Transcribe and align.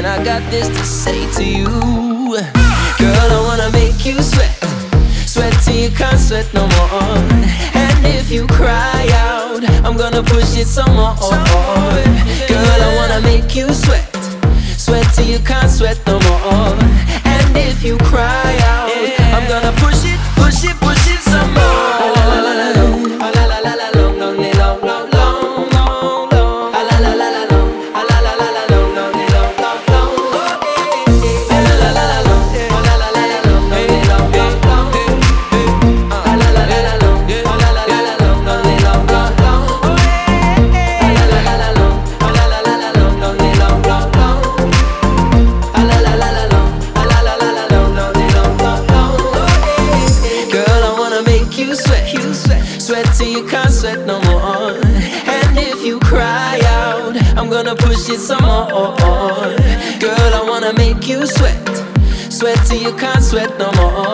and 0.00 0.06
I 0.06 0.24
got 0.24 0.42
this 0.50 0.66
to 0.68 0.84
say 0.86 1.30
to 1.32 1.44
you. 1.44 1.66
Girl, 3.00 3.28
I 3.36 3.40
wanna 3.46 3.70
make 3.70 4.06
you 4.06 4.22
sweat, 4.22 4.56
sweat 5.26 5.52
till 5.62 5.76
you 5.76 5.90
can't 5.90 6.18
sweat 6.18 6.48
no 6.54 6.66
more. 6.76 7.18
And 7.74 8.06
if 8.06 8.30
you 8.30 8.46
cry 8.46 9.02
out, 9.28 9.62
I'm 9.84 9.98
gonna 9.98 10.22
push 10.22 10.56
it 10.56 10.68
some 10.68 10.94
more. 10.96 11.14
Girl, 12.48 12.80
I 12.88 12.90
wanna 12.96 13.20
make 13.20 13.54
you 13.54 13.74
sweat, 13.74 14.08
sweat 14.78 15.06
till 15.14 15.26
you 15.26 15.40
can't 15.40 15.70
sweat 15.70 15.98
no 16.06 16.18
more. 16.28 16.78
And 17.34 17.54
if 17.54 17.84
you 17.84 17.98
cry 17.98 18.52
out, 18.72 18.90
I'm 19.36 19.46
gonna 19.52 19.72
push 19.84 20.02
it, 20.12 20.20
push 20.40 20.64
it, 20.64 20.76
push 20.80 20.96
it. 20.96 20.99
can't 63.00 63.24
sweat 63.24 63.58
no 63.58 63.72
more. 63.72 64.09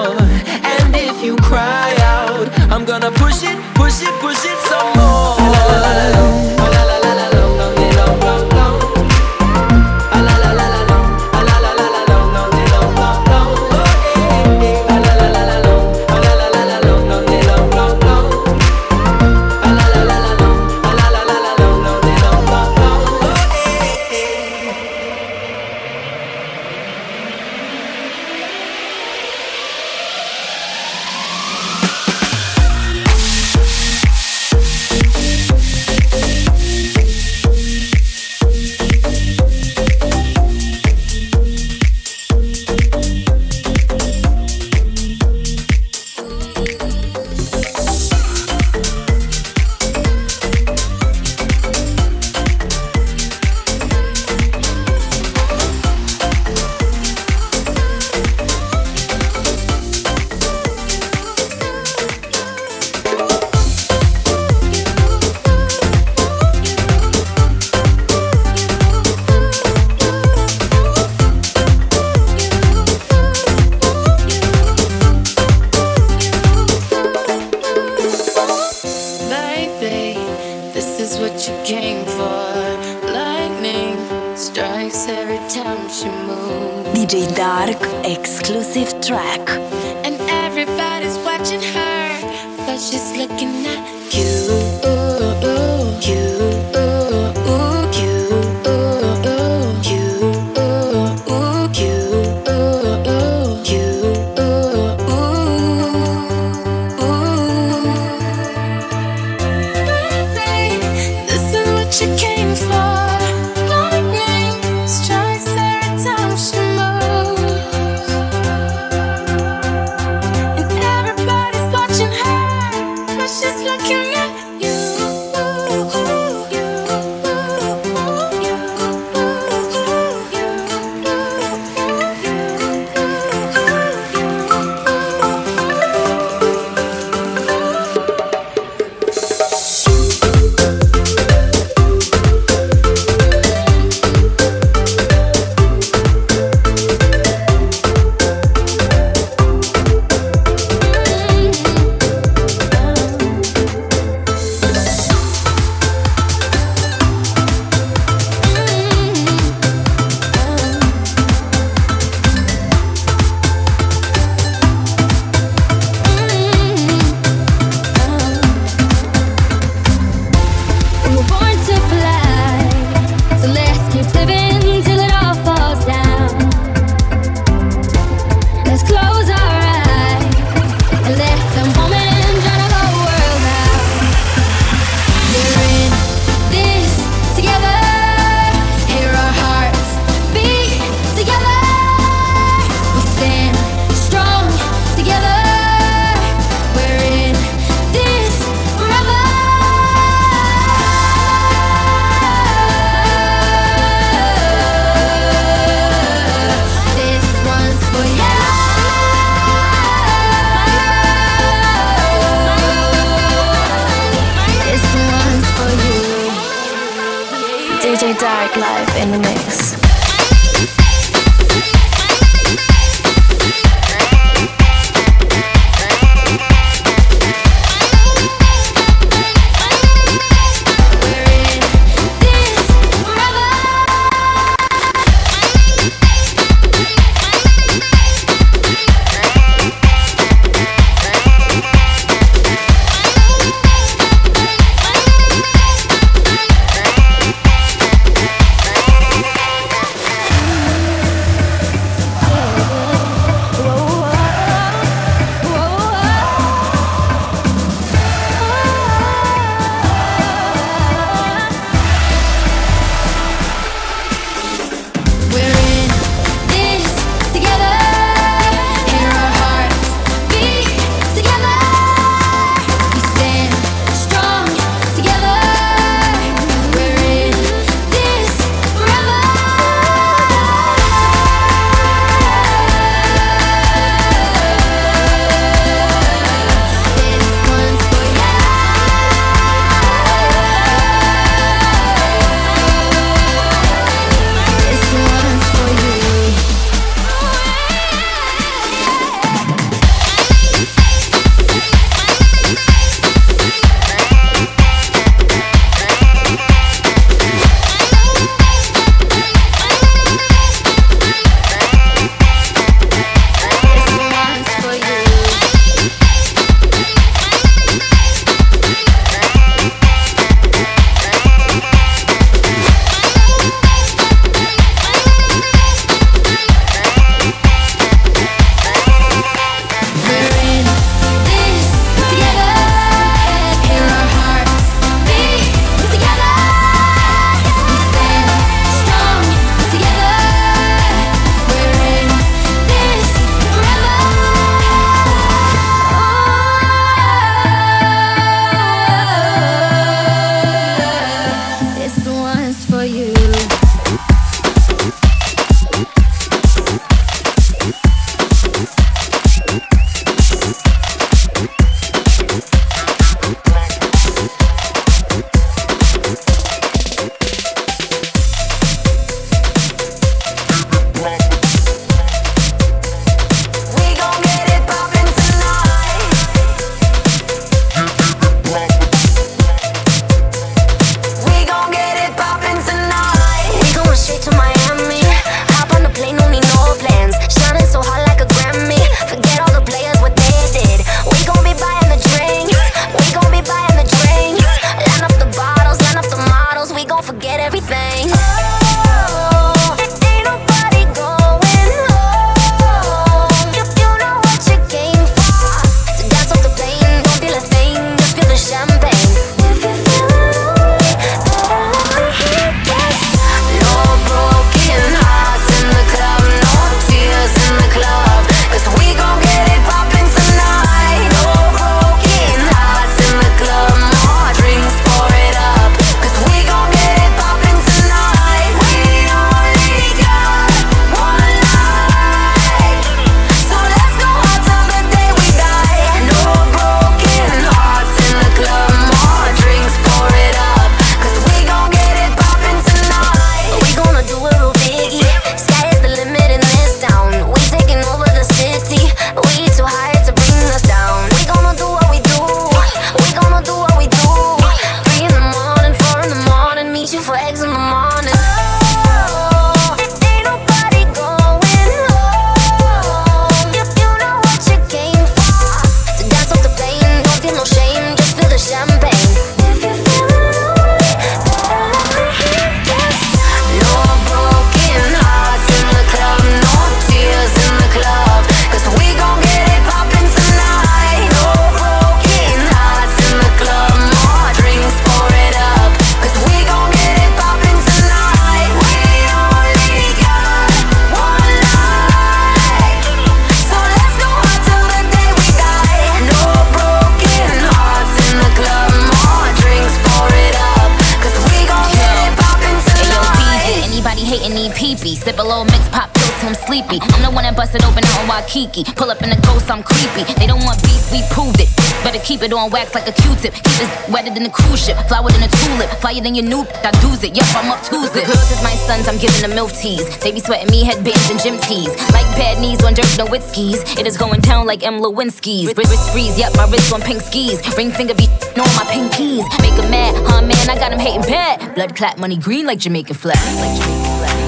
Sip 505.07 505.21
a 505.21 505.23
little 505.23 505.45
mix, 505.45 505.69
pop 505.71 505.87
pills 505.95 506.11
till 506.19 506.31
I'm 506.31 506.35
sleepy. 506.35 506.83
I'm 506.83 506.99
the 506.99 507.15
one 507.15 507.23
that 507.23 507.39
busted 507.39 507.63
open 507.63 507.87
on 507.95 508.11
Waikiki. 508.11 508.67
Pull 508.75 508.91
up 508.91 508.99
in 509.07 509.15
the 509.15 509.21
ghost, 509.23 509.47
I'm 509.47 509.63
creepy. 509.63 510.03
They 510.19 510.27
don't 510.27 510.43
want 510.43 510.59
beef, 510.67 510.83
we 510.91 510.99
proved 511.15 511.39
it. 511.39 511.47
Better 511.87 512.03
keep 512.03 512.27
it 512.27 512.35
on 512.35 512.51
wax 512.51 512.75
like 512.75 512.91
a 512.91 512.95
Q-tip. 513.07 513.39
Keep 513.39 513.63
it 513.63 513.71
wetter 513.87 514.11
than 514.11 514.27
a 514.27 514.33
cruise 514.35 514.67
ship, 514.67 514.75
flower 514.91 515.07
than 515.15 515.23
a 515.23 515.31
tulip, 515.31 515.71
flyer 515.79 516.03
than 516.03 516.19
your 516.19 516.27
new. 516.27 516.43
I 516.67 516.75
do's 516.83 517.07
it, 517.07 517.15
yep, 517.15 517.23
I'm 517.39 517.47
up 517.55 517.63
to 517.71 517.87
it. 517.87 517.95
Girls 517.95 518.31
is 518.35 518.43
my 518.43 518.51
sons, 518.67 518.91
I'm 518.91 518.99
giving 518.99 519.23
them 519.23 519.31
milk 519.39 519.55
teas. 519.55 519.87
They 520.03 520.11
be 520.11 520.19
sweating 520.19 520.51
me 520.51 520.67
headbands 520.67 521.07
and 521.07 521.23
gym 521.23 521.39
tees. 521.39 521.71
Like 521.95 522.11
bad 522.19 522.43
knees 522.43 522.67
on 522.67 522.75
dirt, 522.75 522.91
no 522.99 523.07
whiskeys. 523.07 523.63
It 523.79 523.87
is 523.87 523.95
going 523.95 524.27
down 524.27 524.51
like 524.51 524.67
M. 524.67 524.83
Lewinsky's. 524.83 525.55
Wrist, 525.55 525.71
wrist 525.71 525.87
freeze, 525.95 526.19
yep, 526.19 526.35
my 526.35 526.51
wrist 526.51 526.75
on 526.75 526.83
pink 526.83 526.99
skis. 526.99 527.39
Ring 527.55 527.71
finger 527.71 527.95
be 527.95 528.11
on 528.43 528.51
my 528.59 528.67
pinkies. 528.75 529.23
Make 529.39 529.55
'em 529.55 529.71
mad, 529.71 529.95
huh 530.11 530.27
man, 530.27 530.51
I 530.51 530.59
got 530.59 530.75
'em 530.75 530.83
hating 530.83 531.07
bad. 531.07 531.55
Blood 531.55 531.79
clap, 531.79 531.95
money 531.95 532.19
green 532.19 532.43
like 532.43 532.59
Jamaican 532.59 532.99
flat. 532.99 533.23
Like 533.39 533.55
Jamaican 533.55 533.99
flag. 534.03 534.26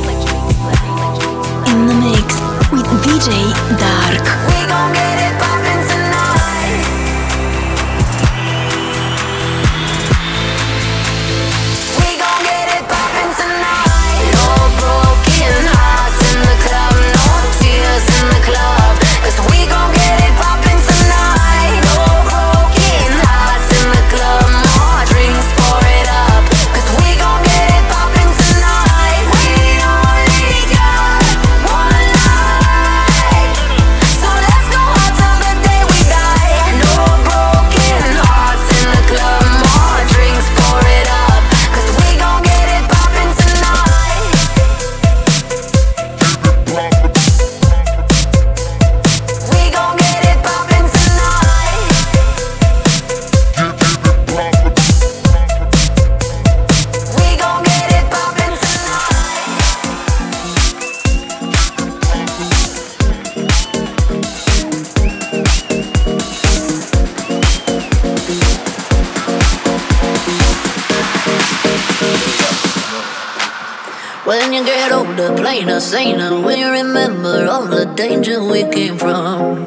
In 1.70 1.86
the 1.86 1.94
mix 1.94 2.40
with 2.70 2.86
DJ 3.02 3.28
Dark. 3.78 4.38
you 74.58 74.64
get 74.64 74.92
older, 74.92 75.36
plainer, 75.36 75.78
saner, 75.78 76.40
will 76.40 76.56
you 76.56 76.70
remember 76.70 77.46
all 77.48 77.66
the 77.66 77.84
danger 77.84 78.42
we 78.42 78.64
came 78.64 78.98
from? 78.98 79.66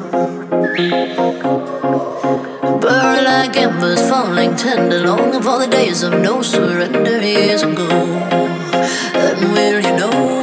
Burn 2.80 3.24
like 3.24 3.56
embers, 3.56 4.06
falling 4.10 4.54
tender, 4.54 5.06
longing 5.06 5.40
for 5.40 5.60
the 5.60 5.68
days 5.70 6.02
of 6.02 6.12
no 6.20 6.42
surrender 6.42 7.20
years 7.22 7.62
ago. 7.62 7.88
And 7.88 9.52
will 9.52 9.80
you 9.80 9.96
know? 9.96 10.41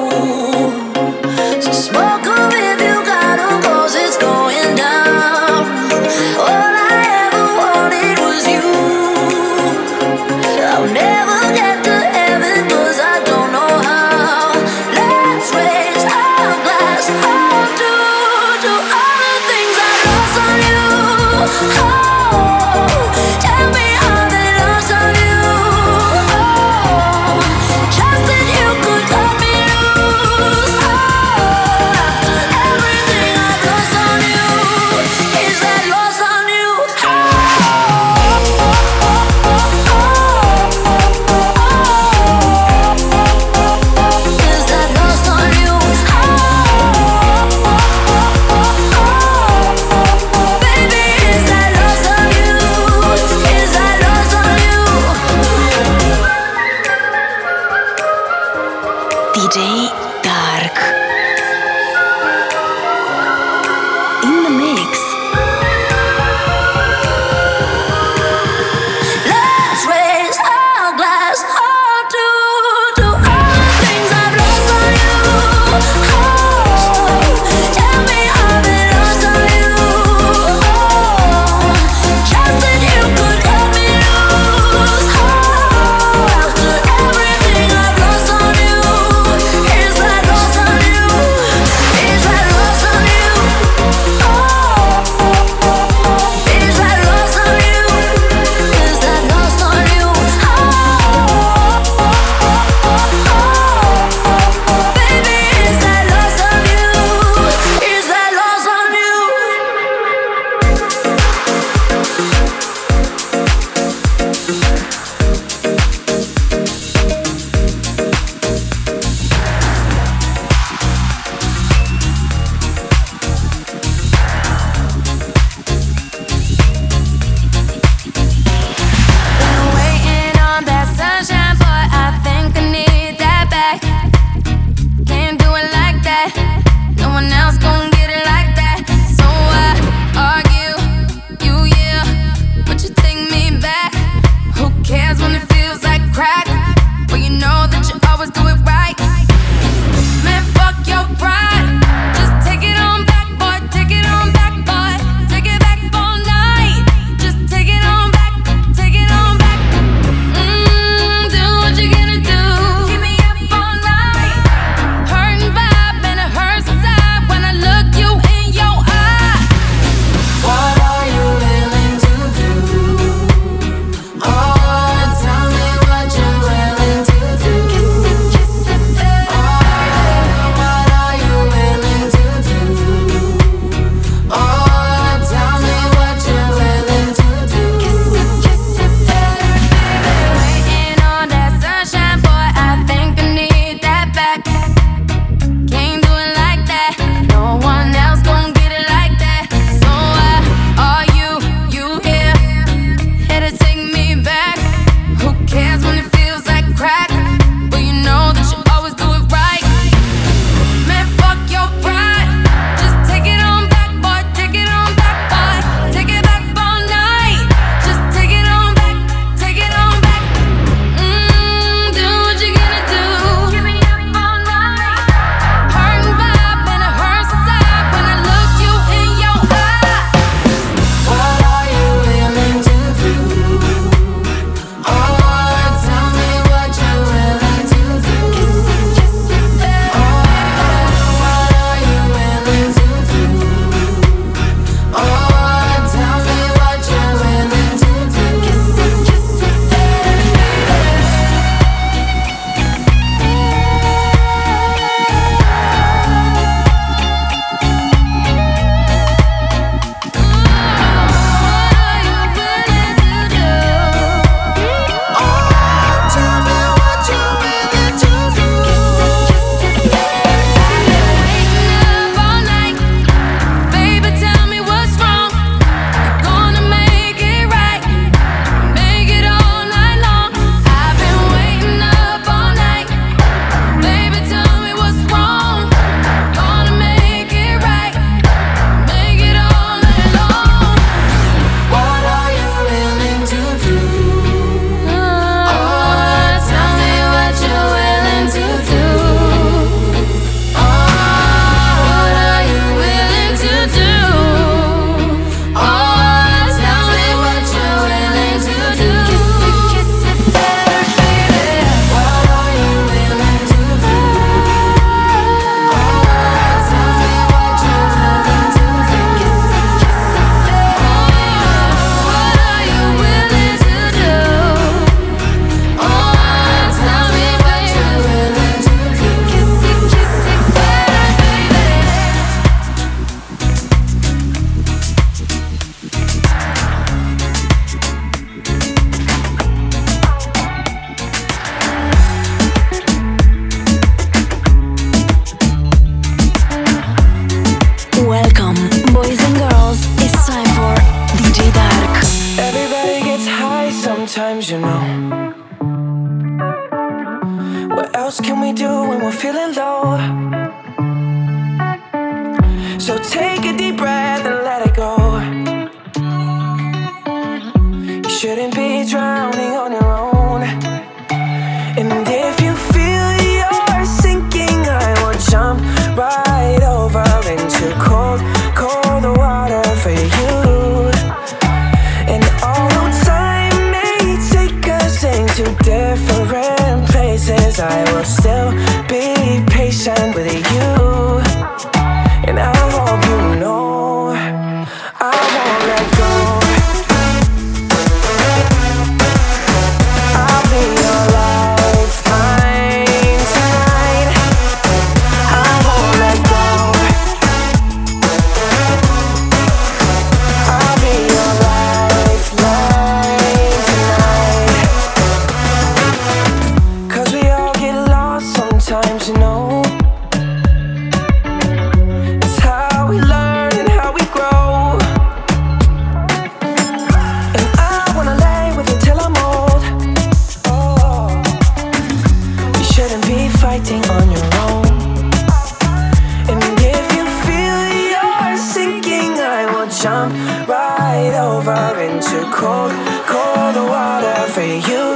cold, 442.32 442.72
cold 443.08 443.56
water 443.70 444.22
for 444.34 444.42
you. 444.42 444.88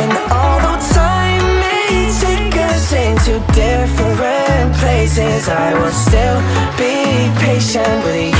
And 0.00 0.12
although 0.30 0.80
time 0.94 1.46
may 1.60 2.10
take 2.20 2.56
us 2.56 2.92
into 2.92 3.40
different 3.52 4.74
places, 4.76 5.48
I 5.48 5.74
will 5.74 5.96
still 6.06 6.40
be 6.78 7.30
patient 7.40 8.04
with 8.04 8.30
you. 8.30 8.35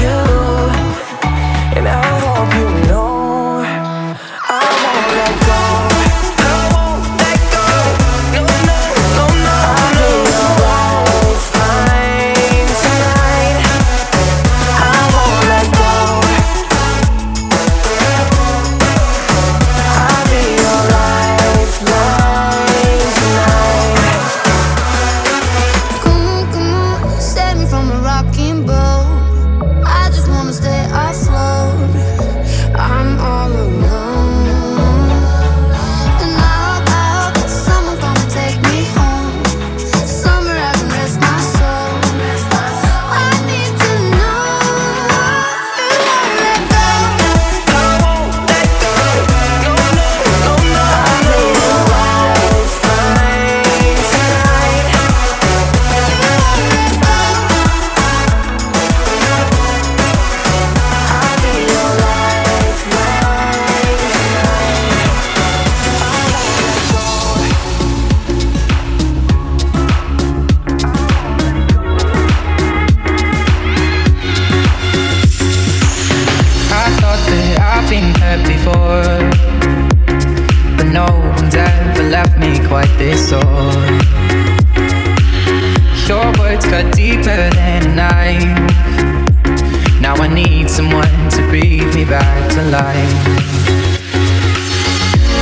alive. 92.59 93.13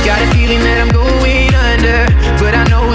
Got 0.05 0.21
a 0.21 0.27
feeling 0.33 0.59
that 0.59 0.77
I'm 0.81 0.91
going 0.91 1.53
under, 1.55 2.05
but 2.39 2.53
I 2.53 2.63
know. 2.69 2.94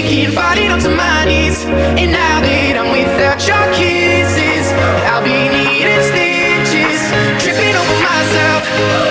Shaking, 0.00 0.30
falling 0.30 0.70
onto 0.70 0.88
my 0.88 1.26
knees. 1.26 1.62
And 2.00 2.12
now 2.12 2.40
that 2.40 2.74
I'm 2.80 2.88
without 2.88 3.36
your 3.44 3.66
kisses, 3.76 4.72
I'll 5.04 5.20
be 5.20 5.36
needing 5.52 6.00
stitches, 6.08 7.04
tripping 7.36 7.76
over 7.76 7.96
myself. 8.00 9.09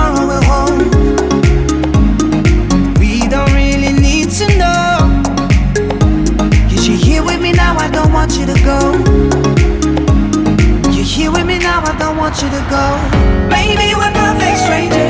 tomorrow 0.00 0.26
we're. 0.40 0.78
We 2.98 3.28
don't 3.28 3.52
really 3.52 3.92
need 3.92 4.30
to 4.30 4.46
you're 6.86 6.96
here 6.96 7.22
with 7.22 7.40
me 7.40 7.52
now, 7.52 7.76
I 7.76 7.90
don't 7.90 8.12
want 8.12 8.36
you 8.38 8.46
to 8.46 8.54
go. 8.64 8.80
You're 10.90 11.04
here 11.04 11.30
with 11.30 11.46
me 11.46 11.58
now, 11.58 11.82
I 11.84 11.96
don't 11.98 12.16
want 12.16 12.40
you 12.42 12.48
to 12.48 12.62
go. 12.70 12.84
Maybe 13.48 13.94
we're 13.94 14.12
perfect 14.12 14.58
strangers. 14.64 15.09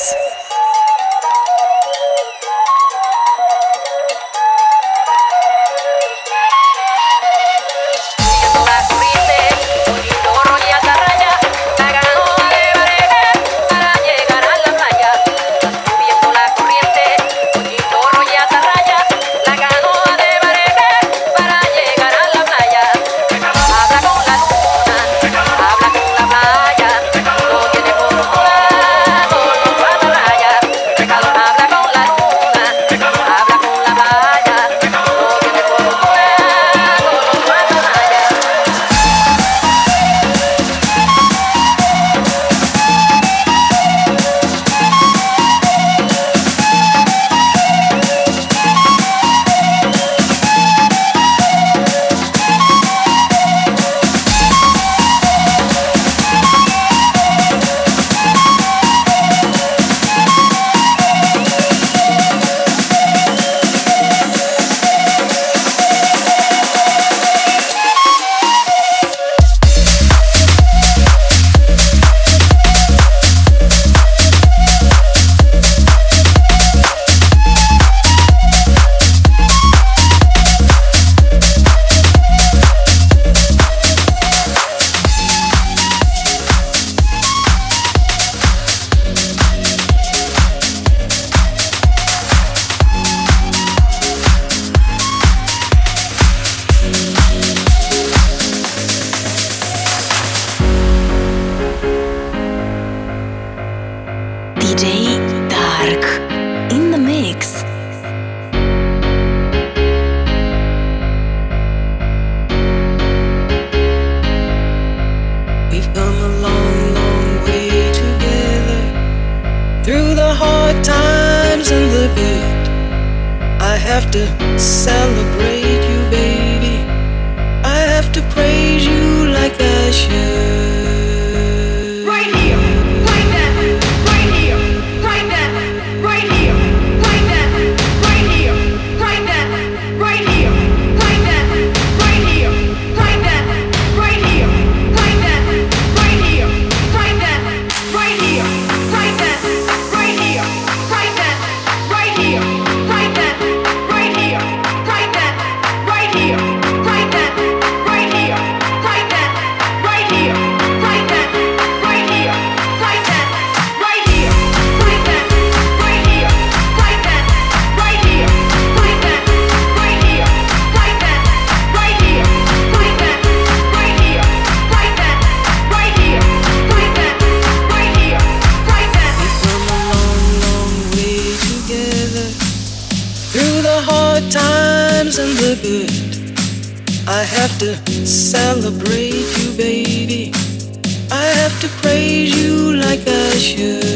To 191.61 191.67
praise 191.83 192.35
you 192.35 192.75
like 192.75 193.07
I 193.07 193.29
should. 193.37 193.90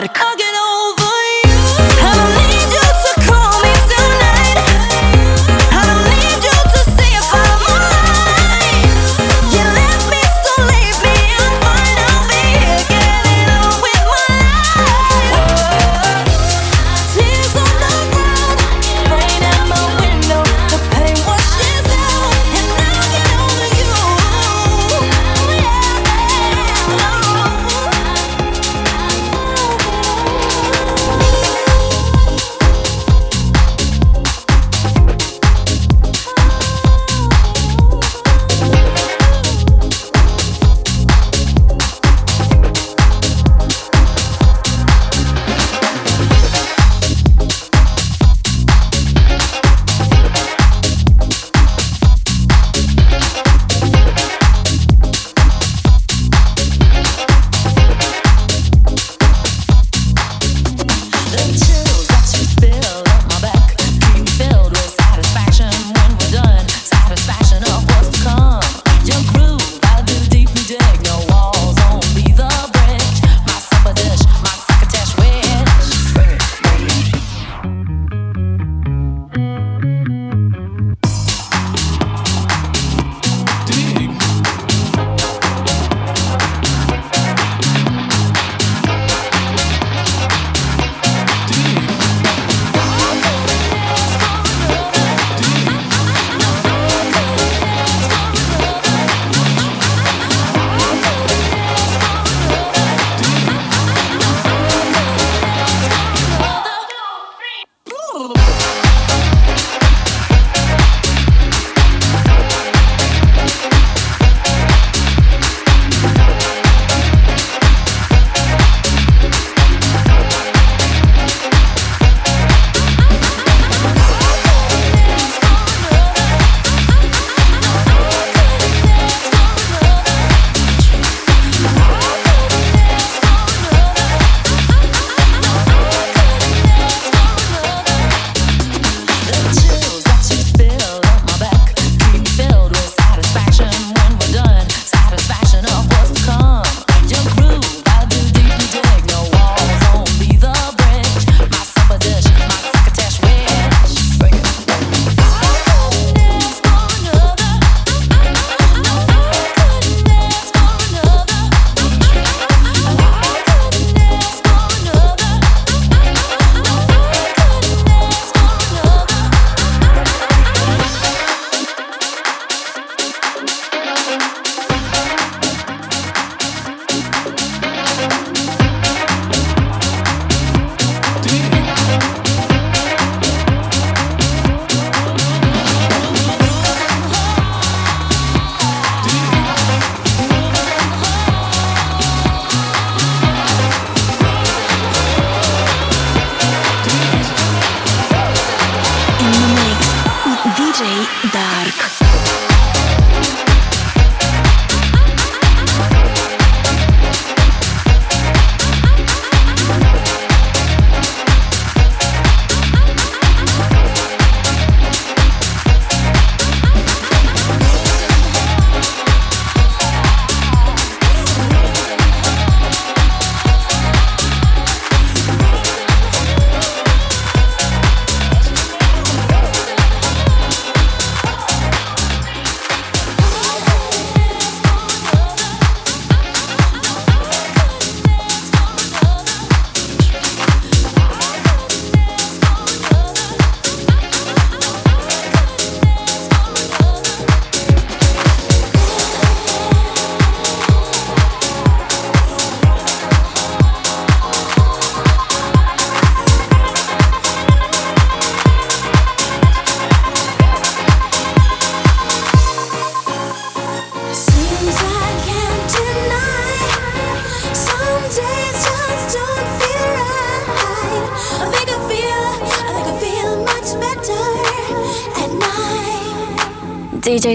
gotta 0.00 0.18
come. 0.18 0.29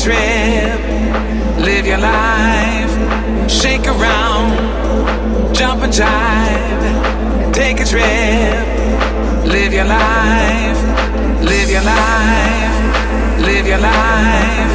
trip, 0.00 0.80
live 1.58 1.86
your 1.86 1.98
life, 1.98 2.92
shake 3.50 3.86
around, 3.86 4.50
jump 5.54 5.82
and 5.82 5.92
jive. 5.92 7.52
Take 7.52 7.80
a 7.80 7.84
trip, 7.84 8.66
live 9.44 9.72
your 9.74 9.84
life, 9.84 10.80
live 11.42 11.70
your 11.70 11.82
life, 11.82 12.76
live 13.44 13.66
your 13.66 13.78
life, 13.78 14.72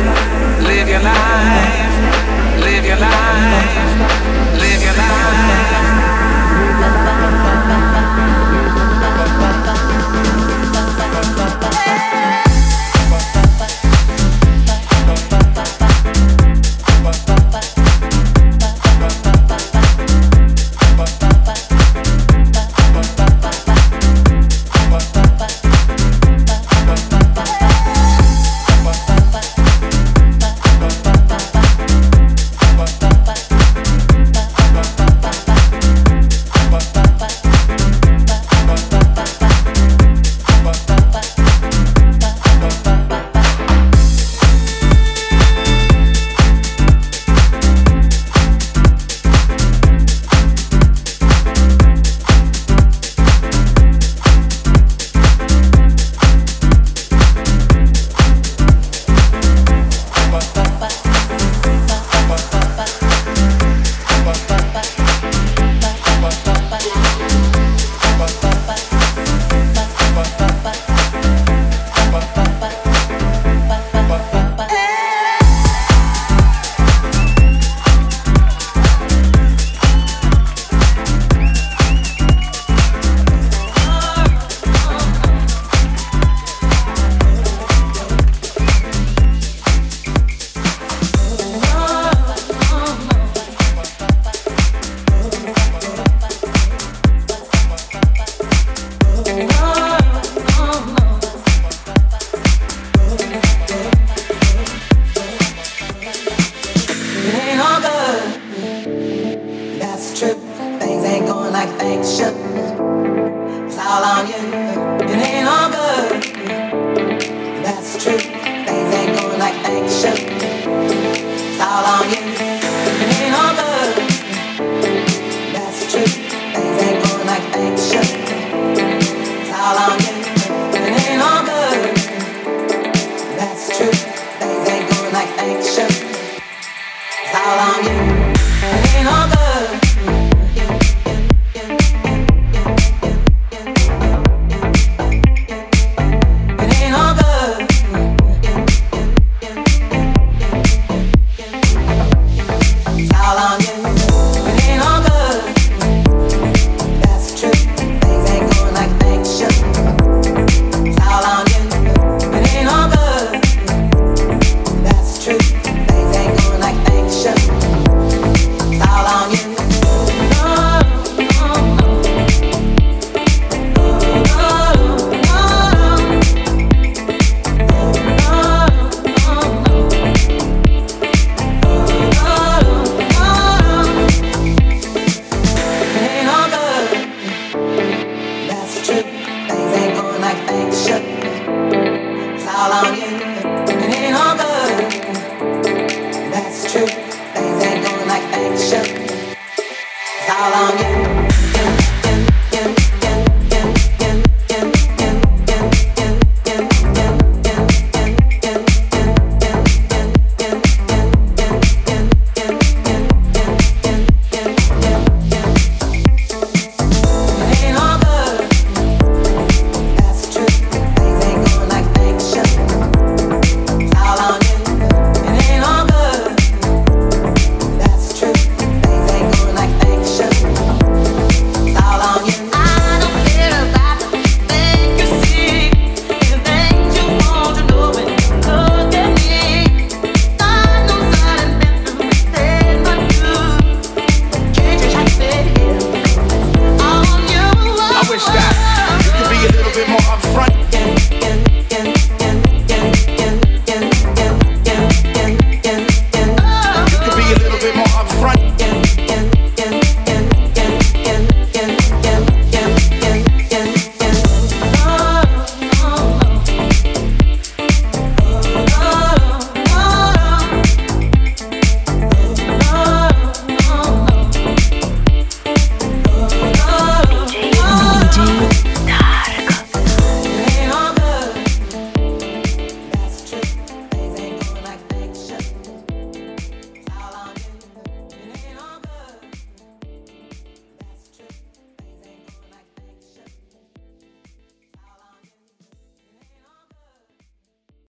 live 0.62 0.88
your 0.88 1.02
life, 1.02 1.96
live 2.62 2.86
your 2.86 3.00
life, 3.00 4.60
live 4.62 4.84
your 4.84 4.94
life. 4.94 5.85